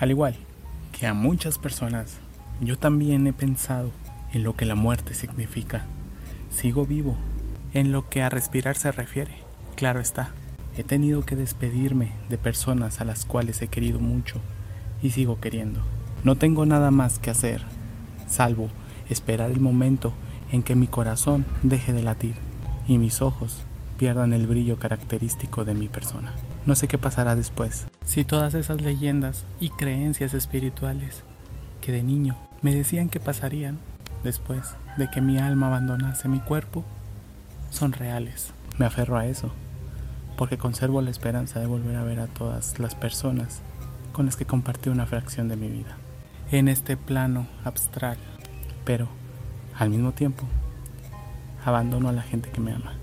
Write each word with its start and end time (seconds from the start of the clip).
Al 0.00 0.10
igual 0.10 0.34
que 0.98 1.06
a 1.06 1.12
muchas 1.12 1.58
personas, 1.58 2.16
yo 2.62 2.78
también 2.78 3.26
he 3.26 3.34
pensado 3.34 3.90
en 4.32 4.42
lo 4.42 4.56
que 4.56 4.64
la 4.64 4.74
muerte 4.74 5.12
significa. 5.12 5.84
Sigo 6.50 6.86
vivo. 6.86 7.16
En 7.74 7.92
lo 7.92 8.08
que 8.08 8.22
a 8.22 8.30
respirar 8.30 8.76
se 8.76 8.90
refiere, 8.92 9.32
claro 9.76 10.00
está. 10.00 10.30
He 10.76 10.84
tenido 10.84 11.24
que 11.26 11.36
despedirme 11.36 12.12
de 12.30 12.38
personas 12.38 13.02
a 13.02 13.04
las 13.04 13.26
cuales 13.26 13.60
he 13.60 13.68
querido 13.68 14.00
mucho 14.00 14.40
y 15.02 15.10
sigo 15.10 15.38
queriendo. 15.38 15.80
No 16.24 16.34
tengo 16.34 16.64
nada 16.64 16.90
más 16.90 17.18
que 17.18 17.30
hacer, 17.30 17.62
salvo 18.26 18.70
esperar 19.10 19.50
el 19.50 19.60
momento 19.60 20.14
en 20.50 20.62
que 20.62 20.76
mi 20.76 20.86
corazón 20.86 21.44
deje 21.62 21.92
de 21.92 22.02
latir 22.02 22.34
y 22.88 22.96
mis 22.96 23.20
ojos 23.20 23.64
pierdan 24.00 24.32
el 24.32 24.46
brillo 24.46 24.78
característico 24.78 25.66
de 25.66 25.74
mi 25.74 25.86
persona. 25.86 26.32
No 26.64 26.74
sé 26.74 26.88
qué 26.88 26.96
pasará 26.96 27.36
después. 27.36 27.86
Si 28.02 28.24
todas 28.24 28.54
esas 28.54 28.80
leyendas 28.80 29.44
y 29.60 29.68
creencias 29.68 30.32
espirituales 30.32 31.22
que 31.82 31.92
de 31.92 32.02
niño 32.02 32.34
me 32.62 32.74
decían 32.74 33.10
que 33.10 33.20
pasarían 33.20 33.78
después 34.24 34.74
de 34.96 35.10
que 35.10 35.20
mi 35.20 35.36
alma 35.36 35.66
abandonase 35.66 36.28
mi 36.28 36.40
cuerpo 36.40 36.82
son 37.68 37.92
reales. 37.92 38.54
Me 38.78 38.86
aferro 38.86 39.18
a 39.18 39.26
eso 39.26 39.52
porque 40.38 40.56
conservo 40.56 41.02
la 41.02 41.10
esperanza 41.10 41.60
de 41.60 41.66
volver 41.66 41.96
a 41.96 42.02
ver 42.02 42.20
a 42.20 42.26
todas 42.26 42.78
las 42.78 42.94
personas 42.94 43.60
con 44.14 44.24
las 44.24 44.36
que 44.36 44.46
compartí 44.46 44.88
una 44.88 45.04
fracción 45.04 45.48
de 45.48 45.56
mi 45.56 45.68
vida 45.68 45.98
en 46.50 46.68
este 46.68 46.96
plano 46.96 47.48
abstract, 47.64 48.22
pero 48.86 49.08
al 49.78 49.90
mismo 49.90 50.12
tiempo 50.12 50.44
abandono 51.66 52.08
a 52.08 52.12
la 52.12 52.22
gente 52.22 52.48
que 52.48 52.62
me 52.62 52.72
ama. 52.72 52.94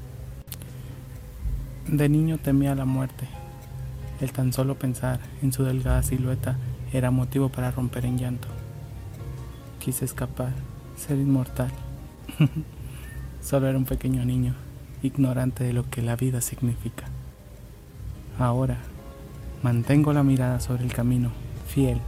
De 1.88 2.09
niño 2.09 2.38
temía 2.38 2.76
la 2.76 2.84
muerte. 2.84 3.30
El 4.20 4.34
tan 4.34 4.52
solo 4.52 4.78
pensar 4.78 5.22
en 5.42 5.53
su 5.53 5.64
delgada 5.64 6.03
silueta 6.03 6.58
era 6.92 7.11
motivo 7.11 7.48
para 7.48 7.72
romper 7.72 8.06
en 8.06 8.17
llanto. 8.17 8.50
Quise 9.80 10.03
escapar, 10.03 10.52
ser 10.98 11.17
inmortal. 11.17 11.72
solo 13.42 13.67
era 13.67 13.78
un 13.78 13.86
pequeño 13.86 14.26
niño, 14.26 14.53
ignorante 15.02 15.64
de 15.64 15.72
lo 15.72 15.89
que 15.89 16.02
la 16.02 16.17
vida 16.17 16.42
significa. 16.42 17.06
Ahora, 18.38 18.80
mantengo 19.64 20.11
la 20.11 20.23
mirada 20.23 20.59
sobre 20.59 20.83
el 20.83 20.92
camino, 20.92 21.31
fiel, 21.67 22.00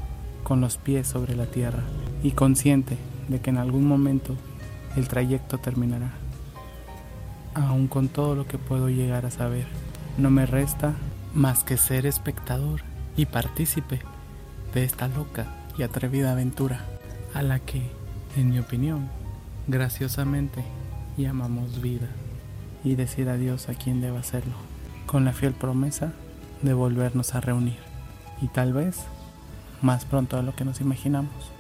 con 0.44 0.60
los 0.60 0.78
pies 0.78 1.08
sobre 1.08 1.38
la 1.38 1.46
tierra 1.46 1.84
y 2.22 2.32
consciente 2.32 2.98
de 3.30 3.40
que 3.40 3.50
en 3.50 3.58
algún 3.58 3.88
momento 3.88 4.36
el 4.98 5.08
trayecto 5.08 5.58
terminará. 5.58 6.19
Aun 7.60 7.88
con 7.88 8.08
todo 8.08 8.36
lo 8.36 8.48
que 8.48 8.58
puedo 8.58 8.90
llegar 8.90 9.26
a 9.26 9.32
saber, 9.32 9.68
no 10.18 10.30
me 10.30 10.46
resta 10.46 10.94
más 11.34 11.64
que 11.64 11.78
ser 11.78 12.06
espectador 12.06 12.82
y 13.18 13.26
partícipe 13.26 14.00
de 14.74 14.84
esta 14.84 15.08
loca 15.10 15.48
y 15.78 15.84
atrevida 15.84 16.32
aventura 16.32 16.86
a 17.34 17.42
la 17.42 17.60
que, 17.60 17.84
en 18.38 18.50
mi 18.50 18.60
opinión, 18.60 19.10
graciosamente 19.68 20.64
llamamos 21.18 21.82
vida 21.82 22.08
y 22.84 22.96
decir 22.96 23.28
adiós 23.28 23.68
a 23.68 23.74
quien 23.74 24.00
deba 24.00 24.20
hacerlo, 24.20 24.54
con 25.06 25.26
la 25.26 25.34
fiel 25.34 25.54
promesa 25.54 26.14
de 26.62 26.74
volvernos 26.74 27.36
a 27.36 27.42
reunir 27.42 27.80
y 28.42 28.48
tal 28.48 28.74
vez 28.74 29.04
más 29.82 30.06
pronto 30.06 30.38
de 30.38 30.44
lo 30.44 30.56
que 30.56 30.66
nos 30.66 30.82
imaginamos. 30.82 31.52